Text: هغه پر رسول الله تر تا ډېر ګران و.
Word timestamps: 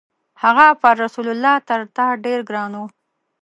هغه 0.43 0.65
پر 0.81 0.95
رسول 1.03 1.27
الله 1.33 1.55
تر 1.67 1.79
تا 1.95 2.05
ډېر 2.25 2.39
ګران 2.49 2.71
و. 2.79 2.83